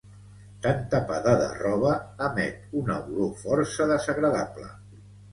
[0.61, 1.91] Tan tapada de roba
[2.27, 4.65] emet una olor força desagradable.